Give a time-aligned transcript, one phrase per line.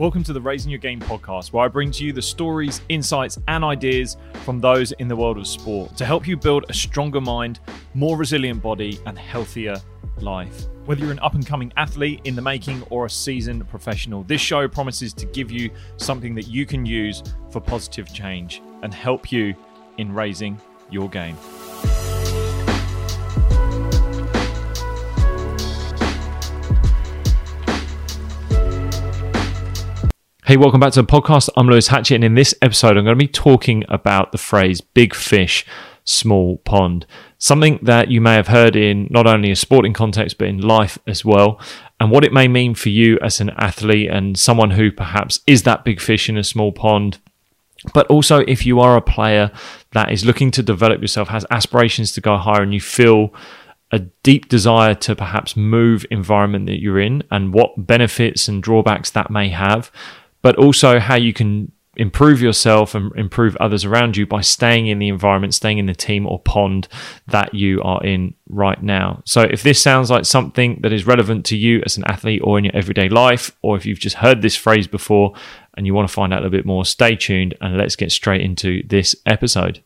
[0.00, 3.38] Welcome to the Raising Your Game podcast, where I bring to you the stories, insights,
[3.48, 7.20] and ideas from those in the world of sport to help you build a stronger
[7.20, 7.60] mind,
[7.92, 9.76] more resilient body, and healthier
[10.22, 10.68] life.
[10.86, 14.40] Whether you're an up and coming athlete in the making or a seasoned professional, this
[14.40, 19.30] show promises to give you something that you can use for positive change and help
[19.30, 19.54] you
[19.98, 20.58] in raising
[20.90, 21.36] your game.
[30.50, 31.48] Hey, welcome back to the podcast.
[31.56, 34.80] I'm Lewis Hatchett, and in this episode, I'm going to be talking about the phrase
[34.80, 35.64] big fish,
[36.02, 37.06] small pond.
[37.38, 40.98] Something that you may have heard in not only a sporting context, but in life
[41.06, 41.60] as well,
[42.00, 45.62] and what it may mean for you as an athlete and someone who perhaps is
[45.62, 47.18] that big fish in a small pond.
[47.94, 49.52] But also, if you are a player
[49.92, 53.32] that is looking to develop yourself, has aspirations to go higher, and you feel
[53.92, 59.10] a deep desire to perhaps move environment that you're in and what benefits and drawbacks
[59.10, 59.92] that may have
[60.42, 64.98] but also how you can improve yourself and improve others around you by staying in
[64.98, 66.88] the environment, staying in the team or pond
[67.26, 69.22] that you are in right now.
[69.26, 72.58] So, if this sounds like something that is relevant to you as an athlete or
[72.58, 75.34] in your everyday life, or if you've just heard this phrase before
[75.76, 78.12] and you want to find out a little bit more, stay tuned and let's get
[78.12, 79.82] straight into this episode.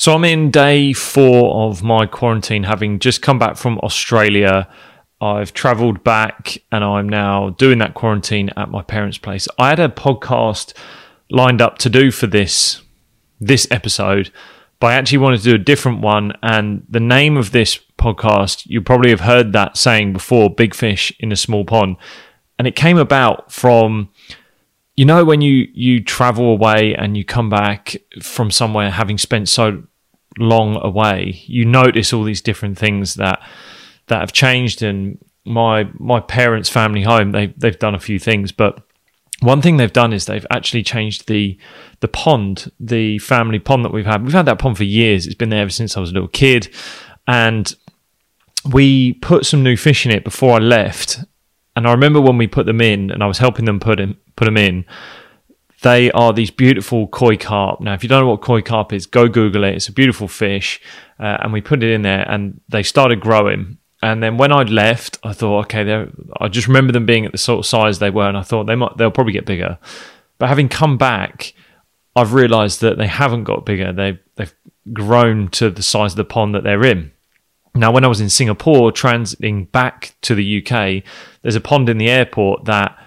[0.00, 4.68] So I'm in day four of my quarantine, having just come back from Australia.
[5.20, 9.48] I've travelled back and I'm now doing that quarantine at my parents' place.
[9.58, 10.72] I had a podcast
[11.30, 12.80] lined up to do for this
[13.40, 14.30] this episode,
[14.78, 16.32] but I actually wanted to do a different one.
[16.44, 21.12] And the name of this podcast, you probably have heard that saying before, big fish
[21.18, 21.96] in a small pond.
[22.56, 24.10] And it came about from
[24.98, 29.48] you know when you you travel away and you come back from somewhere having spent
[29.48, 29.82] so
[30.38, 33.40] long away you notice all these different things that
[34.08, 37.32] that have changed and my my parents family home.
[37.32, 38.82] They they've done a few things but
[39.40, 41.58] one thing they've done is they've actually changed the
[42.00, 44.24] the pond the family pond that we've had.
[44.24, 45.26] We've had that pond for years.
[45.26, 46.74] It's been there ever since I was a little kid.
[47.26, 47.72] And
[48.72, 51.20] we put some new fish in it before I left.
[51.76, 54.16] And I remember when we put them in, and I was helping them put in,
[54.38, 54.84] put them in.
[55.82, 57.80] They are these beautiful koi carp.
[57.80, 59.74] Now, if you don't know what koi carp is, go Google it.
[59.74, 60.80] It's a beautiful fish,
[61.20, 63.78] uh, and we put it in there, and they started growing.
[64.02, 66.08] And then when I'd left, I thought, okay,
[66.40, 68.64] I just remember them being at the sort of size they were, and I thought
[68.64, 69.78] they might, they'll probably get bigger.
[70.38, 71.52] But having come back,
[72.14, 73.92] I've realised that they haven't got bigger.
[73.92, 74.54] They they've
[74.92, 77.12] grown to the size of the pond that they're in.
[77.74, 81.04] Now, when I was in Singapore, transiting back to the UK,
[81.42, 82.98] there's a pond in the airport that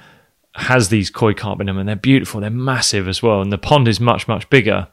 [0.55, 2.41] has these koi carp in them, and they're beautiful.
[2.41, 4.87] They're massive as well, and the pond is much, much bigger.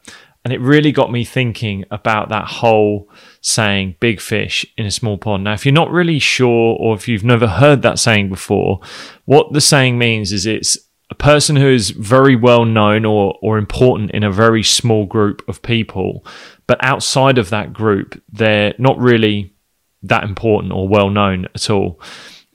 [0.45, 3.09] And it really got me thinking about that whole
[3.41, 5.43] saying, big fish in a small pond.
[5.43, 8.79] Now, if you're not really sure, or if you've never heard that saying before,
[9.25, 10.77] what the saying means is it's
[11.09, 15.41] a person who is very well known or, or important in a very small group
[15.49, 16.25] of people,
[16.67, 19.53] but outside of that group, they're not really
[20.03, 21.99] that important or well known at all.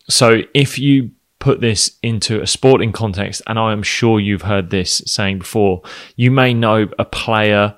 [0.09, 1.11] So if you
[1.45, 5.83] put this into a sporting context, and I am sure you've heard this saying before,
[6.17, 7.77] you may know a player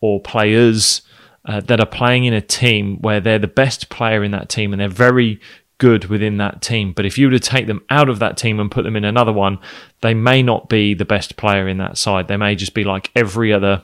[0.00, 1.02] or players
[1.44, 4.72] uh, that are playing in a team where they're the best player in that team
[4.72, 5.40] and they're very
[5.78, 6.92] good within that team.
[6.92, 9.04] But if you were to take them out of that team and put them in
[9.04, 9.58] another one,
[10.00, 12.28] they may not be the best player in that side.
[12.28, 13.82] They may just be like every other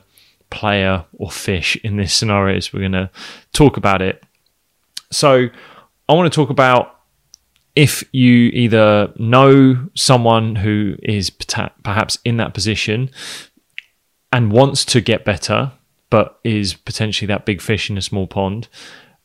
[0.49, 3.09] player or fish in this scenario as we're going to
[3.51, 4.23] talk about it
[5.11, 5.49] so
[6.07, 6.94] I want to talk about
[7.75, 13.09] if you either know someone who is perhaps in that position
[14.31, 15.73] and wants to get better,
[16.09, 18.67] but is potentially that big fish in a small pond.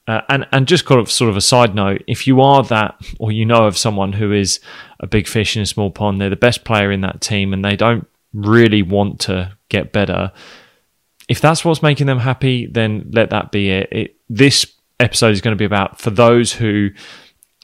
[0.09, 3.01] Uh, and and just kind of sort of a side note, if you are that,
[3.21, 4.59] or you know of someone who is
[4.99, 7.65] a big fish in a small pond, they're the best player in that team, and
[7.65, 10.33] they don't really want to get better.
[11.29, 13.89] If that's what's making them happy, then let that be it.
[13.93, 14.67] it this
[14.99, 16.91] episode is going to be about for those who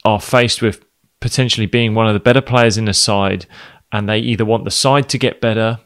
[0.05, 0.83] are faced with
[1.19, 3.45] potentially being one of the better players in the side
[3.91, 5.79] and they either want the side to get better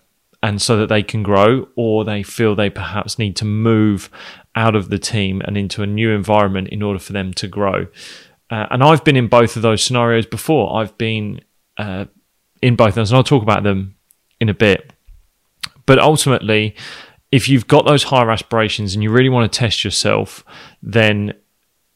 [0.43, 4.09] and so that they can grow or they feel they perhaps need to move
[4.55, 7.87] out of the team and into a new environment in order for them to grow.
[8.49, 10.75] Uh, and I've been in both of those scenarios before.
[10.75, 11.41] I've been
[11.77, 12.05] uh,
[12.61, 13.95] in both of those, and I'll talk about them
[14.39, 14.91] in a bit.
[15.85, 16.75] But ultimately,
[17.31, 20.43] if you've got those higher aspirations and you really want to test yourself,
[20.83, 21.33] then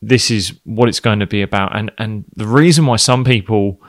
[0.07, 1.75] this is what it's going to be about.
[1.75, 3.81] And and the reason why some people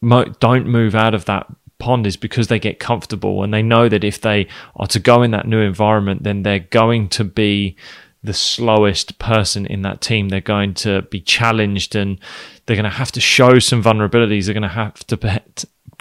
[0.00, 1.46] mo- don't move out of that
[1.78, 5.22] pond is because they get comfortable and they know that if they are to go
[5.22, 7.76] in that new environment, then they're going to be
[8.22, 10.28] the slowest person in that team.
[10.28, 12.18] They're going to be challenged and
[12.66, 14.46] they're going to have to show some vulnerabilities.
[14.46, 15.42] They're going to have to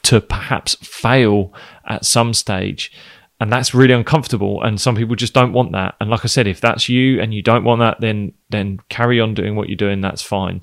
[0.04, 1.54] to perhaps fail
[1.86, 2.92] at some stage.
[3.40, 4.64] And that's really uncomfortable.
[4.64, 5.96] And some people just don't want that.
[6.02, 9.20] And like I said, if that's you and you don't want that, then then carry
[9.20, 10.02] on doing what you're doing.
[10.02, 10.62] That's fine.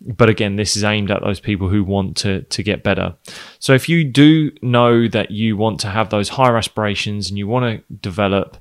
[0.00, 3.16] But again, this is aimed at those people who want to to get better.
[3.58, 7.48] So if you do know that you want to have those higher aspirations and you
[7.48, 8.56] want to develop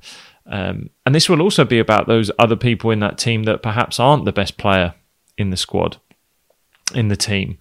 [0.45, 3.99] um, and this will also be about those other people in that team that perhaps
[3.99, 4.93] aren't the best player
[5.37, 5.97] in the squad,
[6.93, 7.57] in the team.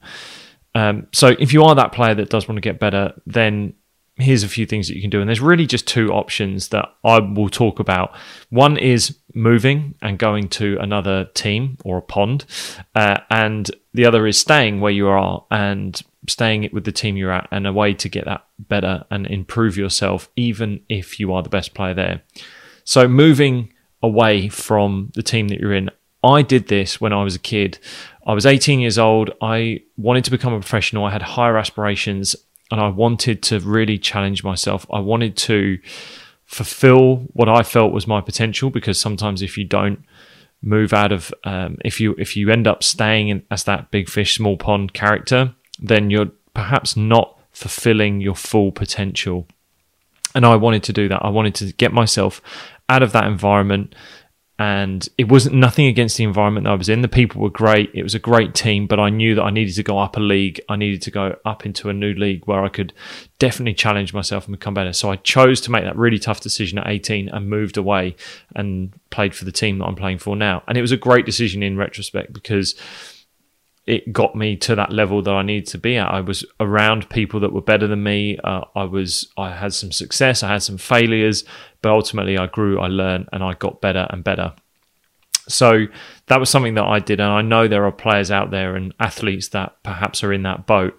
[0.74, 3.74] Um, so if you are that player that does want to get better, then
[4.22, 5.20] here's a few things that you can do.
[5.20, 8.14] And there's really just two options that I will talk about.
[8.50, 12.44] One is moving and going to another team or a pond,
[12.94, 17.32] uh, and the other is staying where you are and staying with the team you're
[17.32, 21.42] at, and a way to get that better and improve yourself, even if you are
[21.42, 22.22] the best player there.
[22.84, 23.72] So moving
[24.02, 25.90] away from the team that you're in,
[26.22, 27.78] I did this when I was a kid.
[28.26, 29.30] I was 18 years old.
[29.40, 31.04] I wanted to become a professional.
[31.04, 32.36] I had higher aspirations
[32.70, 34.86] and I wanted to really challenge myself.
[34.92, 35.78] I wanted to
[36.46, 40.04] fulfill what I felt was my potential because sometimes if you don't
[40.62, 44.08] move out of um, if you if you end up staying in, as that big
[44.08, 49.46] fish small pond character then you're perhaps not fulfilling your full potential
[50.34, 51.24] and I wanted to do that.
[51.24, 52.40] I wanted to get myself
[52.88, 53.94] out of that environment.
[54.60, 57.00] And it wasn't nothing against the environment that I was in.
[57.00, 57.90] The people were great.
[57.94, 60.20] It was a great team, but I knew that I needed to go up a
[60.20, 60.60] league.
[60.68, 62.92] I needed to go up into a new league where I could
[63.38, 64.92] definitely challenge myself and become better.
[64.92, 68.16] So I chose to make that really tough decision at 18 and moved away
[68.54, 70.62] and played for the team that I'm playing for now.
[70.68, 72.74] And it was a great decision in retrospect because
[73.90, 76.08] it got me to that level that I needed to be at.
[76.08, 78.38] I was around people that were better than me.
[78.44, 81.44] Uh, I was, I had some success, I had some failures,
[81.82, 84.54] but ultimately I grew, I learned, and I got better and better.
[85.48, 85.86] So
[86.26, 88.94] that was something that I did, and I know there are players out there and
[89.00, 90.96] athletes that perhaps are in that boat.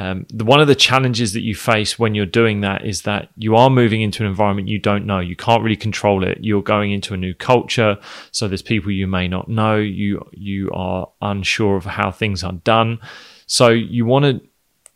[0.00, 3.28] Um, the, one of the challenges that you face when you're doing that is that
[3.36, 5.20] you are moving into an environment you don't know.
[5.20, 6.38] You can't really control it.
[6.40, 7.98] You're going into a new culture,
[8.30, 9.76] so there's people you may not know.
[9.76, 12.98] You you are unsure of how things are done.
[13.46, 14.40] So you want to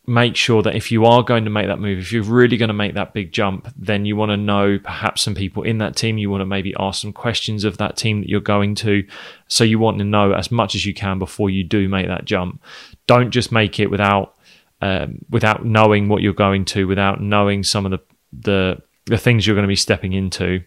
[0.07, 2.69] make sure that if you are going to make that move, if you're really going
[2.69, 5.95] to make that big jump, then you want to know perhaps some people in that
[5.95, 6.17] team.
[6.17, 9.05] You want to maybe ask some questions of that team that you're going to.
[9.49, 12.25] So you want to know as much as you can before you do make that
[12.25, 12.59] jump.
[13.05, 14.34] Don't just make it without
[14.85, 17.99] um, without knowing what you're going to, without knowing some of the,
[18.31, 20.63] the the things you're going to be stepping into.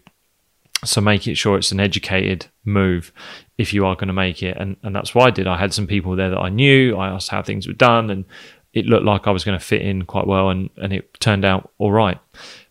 [0.85, 3.13] So make it sure it's an educated move
[3.59, 5.47] if you are going to make it, and and that's what I did.
[5.47, 6.97] I had some people there that I knew.
[6.97, 8.25] I asked how things were done, and
[8.73, 11.45] it looked like I was going to fit in quite well, and and it turned
[11.45, 12.19] out all right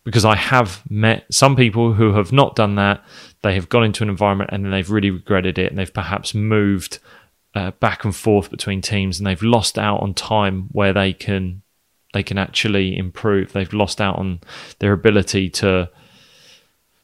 [0.03, 3.03] because I have met some people who have not done that.
[3.41, 6.33] They have gone into an environment and then they've really regretted it, and they've perhaps
[6.33, 6.99] moved
[7.57, 11.63] uh, back and forth between teams, and they've lost out on time where they can
[12.13, 13.51] they can actually improve.
[13.51, 14.41] They've lost out on
[14.77, 15.89] their ability to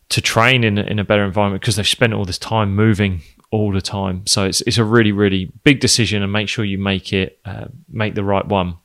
[0.09, 3.71] to train in in a better environment because they've spent all this time moving all
[3.71, 4.27] the time.
[4.27, 7.65] So it's it's a really really big decision, and make sure you make it uh,
[7.89, 8.77] make the right one.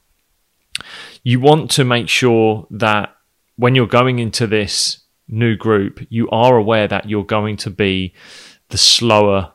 [1.23, 3.15] You want to make sure that
[3.57, 8.15] when you're going into this new group, you are aware that you're going to be
[8.71, 9.53] the slower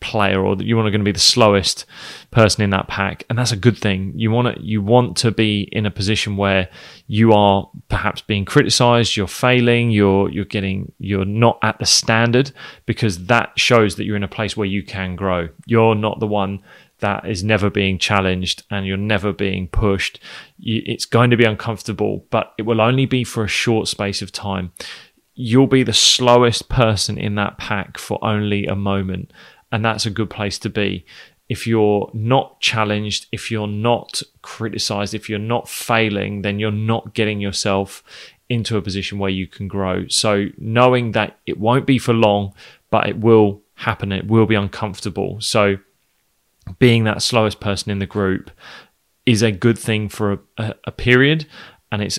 [0.00, 1.84] player or that you want to be the slowest
[2.30, 4.12] person in that pack and that's a good thing.
[4.14, 6.68] You want to you want to be in a position where
[7.06, 12.52] you are perhaps being criticized you're failing you're you're getting you're not at the standard
[12.86, 15.48] because that shows that you're in a place where you can grow.
[15.66, 16.62] You're not the one
[17.00, 20.20] that is never being challenged and you're never being pushed.
[20.60, 24.32] It's going to be uncomfortable but it will only be for a short space of
[24.32, 24.72] time.
[25.34, 29.32] You'll be the slowest person in that pack for only a moment
[29.72, 31.04] and that's a good place to be.
[31.48, 37.14] If you're not challenged, if you're not criticized, if you're not failing, then you're not
[37.14, 38.02] getting yourself
[38.48, 40.08] into a position where you can grow.
[40.08, 42.54] So, knowing that it won't be for long,
[42.90, 45.40] but it will happen, it will be uncomfortable.
[45.40, 45.78] So,
[46.78, 48.50] being that slowest person in the group
[49.24, 51.46] is a good thing for a, a, period
[51.92, 52.18] and it's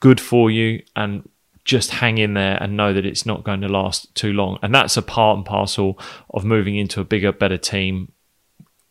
[0.00, 1.28] good for you and
[1.66, 4.58] just hang in there and know that it's not going to last too long.
[4.62, 5.98] And that's a part and parcel
[6.30, 8.12] of moving into a bigger, better team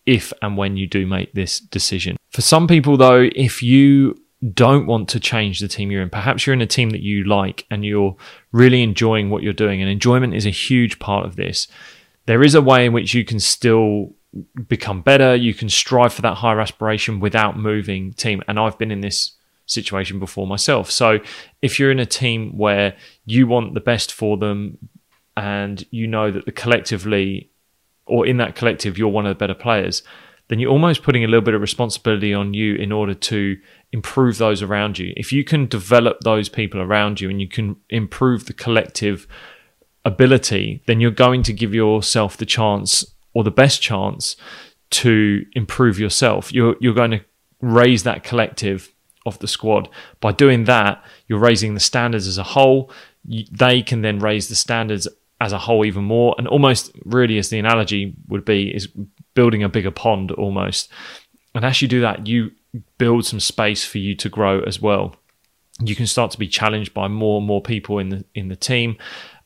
[0.06, 2.18] if and when you do make this decision.
[2.30, 4.22] For some people, though, if you
[4.54, 7.24] don't want to change the team you're in, perhaps you're in a team that you
[7.24, 8.16] like and you're
[8.52, 11.68] really enjoying what you're doing, and enjoyment is a huge part of this.
[12.28, 14.14] There is a way in which you can still
[14.68, 18.44] become better, you can strive for that higher aspiration without moving team.
[18.48, 19.32] And I've been in this
[19.66, 20.92] situation before myself.
[20.92, 21.20] So
[21.62, 22.96] if you're in a team where
[23.26, 24.78] you want the best for them
[25.36, 27.50] and you know that the collectively
[28.06, 30.04] or in that collective you're one of the better players,
[30.48, 33.58] then you're almost putting a little bit of responsibility on you in order to
[33.92, 35.14] improve those around you.
[35.18, 39.28] If you can develop those people around you and you can improve the collective
[40.04, 43.04] ability, then you're going to give yourself the chance
[43.34, 44.36] or the best chance
[44.92, 46.54] to improve yourself.
[46.54, 47.26] You're you're going to
[47.62, 48.94] raise that collective
[49.26, 49.90] of the squad.
[50.20, 52.92] By doing that, you're raising the standards as a whole.
[53.26, 55.08] They can then raise the standards
[55.42, 56.36] as a whole even more.
[56.38, 58.88] And almost really, as the analogy would be, is
[59.34, 60.92] building a bigger pond almost.
[61.54, 62.52] And as you do that, you
[62.98, 65.16] build some space for you to grow as well.
[65.82, 68.56] You can start to be challenged by more and more people in the in the
[68.56, 68.98] team,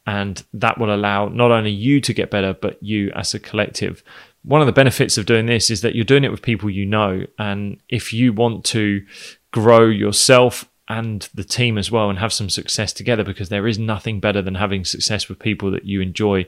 [0.05, 4.03] and that will allow not only you to get better, but you as a collective.
[4.43, 6.85] One of the benefits of doing this is that you're doing it with people you
[6.85, 9.03] know, and if you want to
[9.51, 13.77] grow yourself and the team as well and have some success together because there is
[13.77, 16.45] nothing better than having success with people that you enjoy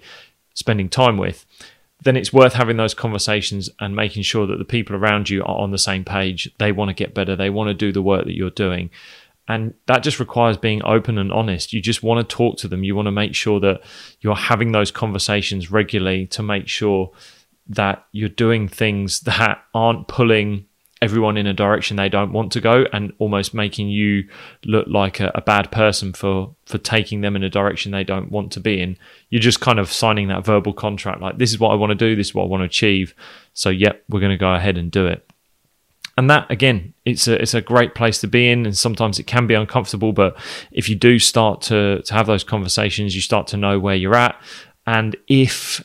[0.54, 1.46] spending time with
[2.04, 5.58] then it's worth having those conversations and making sure that the people around you are
[5.58, 6.52] on the same page.
[6.58, 7.36] They want to get better.
[7.36, 8.90] They want to do the work that you're doing.
[9.48, 11.74] And that just requires being open and honest.
[11.74, 12.84] You just want to talk to them.
[12.84, 13.82] You want to make sure that
[14.20, 17.12] you're having those conversations regularly to make sure
[17.68, 20.66] that you're doing things that aren't pulling
[21.02, 24.28] everyone in a direction they don't want to go and almost making you
[24.66, 28.32] look like a, a, bad person for for taking them in a direction they don't
[28.32, 28.96] want to be in.
[29.30, 31.96] You're just kind of signing that verbal contract like this is what i want to
[31.96, 33.16] do this is what i want to achieve
[33.54, 35.28] so yep we're going to go ahead and do it.
[36.18, 39.24] And that again it's a it's a great place to be in and sometimes it
[39.24, 40.38] can be uncomfortable but
[40.72, 44.16] if you do start to to have those conversations you start to know where you're
[44.16, 44.40] at.
[44.86, 45.84] And if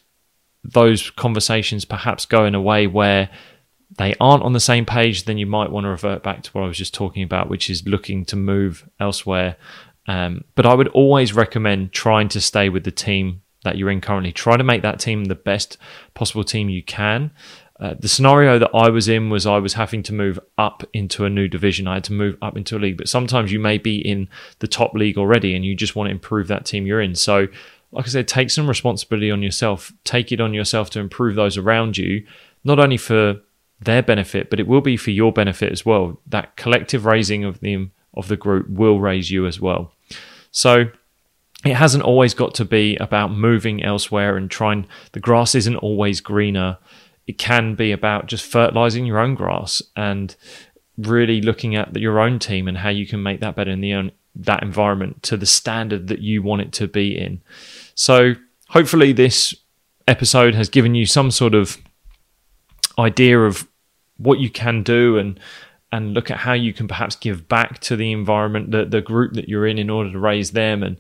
[0.63, 3.31] those conversations perhaps go in a way where
[3.91, 6.65] they aren't on the same page, then you might want to revert back to what
[6.65, 9.57] I was just talking about, which is looking to move elsewhere.
[10.09, 14.01] Um, but I would always recommend trying to stay with the team that you're in
[14.01, 14.33] currently.
[14.33, 15.77] Try to make that team the best
[16.15, 17.31] possible team you can.
[17.79, 21.25] Uh, the scenario that I was in was I was having to move up into
[21.25, 21.87] a new division.
[21.87, 24.29] I had to move up into a league, but sometimes you may be in
[24.61, 27.15] the top league already and you just want to improve that team you're in.
[27.15, 27.49] So,
[27.93, 29.93] like I said, take some responsibility on yourself.
[30.05, 32.27] Take it on yourself to improve those around you,
[32.65, 33.43] not only for
[33.81, 36.19] their benefit, but it will be for your benefit as well.
[36.27, 39.93] That collective raising of the of the group will raise you as well.
[40.51, 40.87] So
[41.65, 46.21] it hasn't always got to be about moving elsewhere and trying the grass isn't always
[46.21, 46.79] greener.
[47.27, 50.35] It can be about just fertilizing your own grass and
[50.97, 53.93] really looking at your own team and how you can make that better in the
[53.93, 57.43] own, that environment to the standard that you want it to be in.
[57.95, 58.35] So
[58.69, 59.55] hopefully this
[60.09, 61.79] episode has given you some sort of
[62.99, 63.69] idea of
[64.17, 65.39] what you can do and
[65.93, 69.35] and look at how you can perhaps give back to the environment, the, the group
[69.35, 70.83] that you're in, in order to raise them.
[70.83, 70.99] And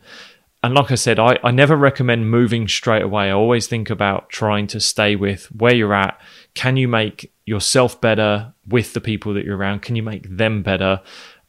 [0.62, 3.28] and like I said, I, I never recommend moving straight away.
[3.28, 6.20] I always think about trying to stay with where you're at.
[6.54, 9.82] Can you make yourself better with the people that you're around?
[9.82, 11.00] Can you make them better?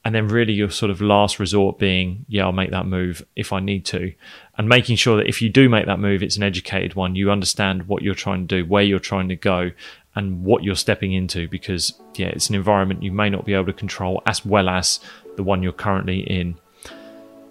[0.05, 3.51] And then really your sort of last resort being, yeah, I'll make that move if
[3.51, 4.13] I need to.
[4.57, 7.15] And making sure that if you do make that move, it's an educated one.
[7.15, 9.71] You understand what you're trying to do, where you're trying to go,
[10.17, 13.65] and what you're stepping into because yeah it's an environment you may not be able
[13.65, 14.99] to control as well as
[15.35, 16.57] the one you're currently in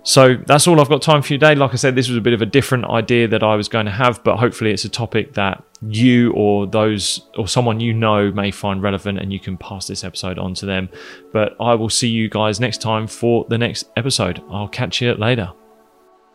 [0.06, 1.56] so that's all I've got time for today.
[1.56, 3.86] Like I said, this was a bit of a different idea that I was going
[3.86, 8.30] to have, but hopefully it's a topic that you or those or someone you know
[8.30, 10.88] may find relevant and you can pass this episode on to them.
[11.32, 14.40] But I will see you guys next time for the next episode.
[14.48, 15.52] I'll catch you later.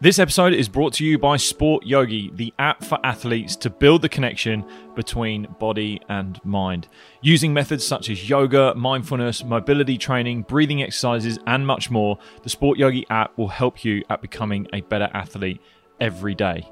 [0.02, 4.02] This episode is brought to you by Sport Yogi, the app for athletes to build
[4.02, 4.66] the connection
[4.96, 6.88] between body and mind.
[7.22, 12.80] Using methods such as yoga, mindfulness, mobility training, breathing exercises, and much more, the Sport
[12.80, 15.62] Yogi app will help you at becoming a better athlete
[16.00, 16.68] every day.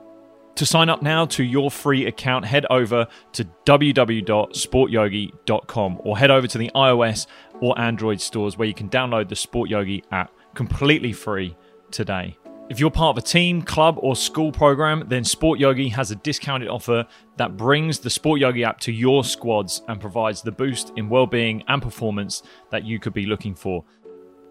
[0.55, 6.47] To sign up now to your free account, head over to www.sportyogi.com or head over
[6.47, 7.27] to the iOS
[7.61, 11.55] or Android stores where you can download the Sport Yogi app completely free
[11.91, 12.38] today.
[12.69, 16.15] If you're part of a team, club, or school program, then Sport Yogi has a
[16.17, 17.03] discounted offer
[17.37, 21.63] that brings the Sport Yogi app to your squads and provides the boost in well-being
[21.67, 23.83] and performance that you could be looking for.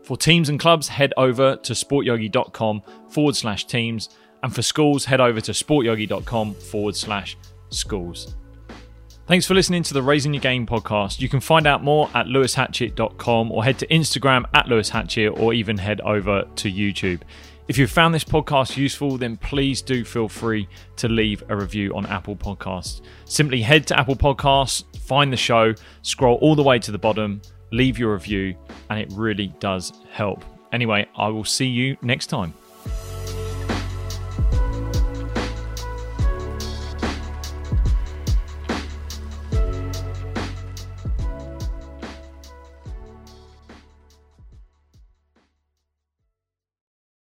[0.02, 4.08] For teams and clubs, head over to sportyogi.com forward slash teams.
[4.42, 7.36] And for schools, head over to sportyogi.com forward slash
[7.70, 8.34] schools.
[9.28, 11.20] Thanks for listening to the Raising Your Game podcast.
[11.20, 15.76] You can find out more at lewishatchett.com or head to Instagram at lewishatchett or even
[15.76, 17.20] head over to YouTube.
[17.68, 21.94] If you found this podcast useful, then please do feel free to leave a review
[21.94, 23.02] on Apple Podcasts.
[23.26, 27.42] Simply head to Apple Podcasts, find the show, scroll all the way to the bottom,
[27.70, 28.56] leave your review,
[28.88, 30.46] and it really does help.
[30.72, 32.54] Anyway, I will see you next time.